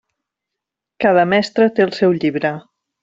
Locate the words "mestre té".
1.35-1.85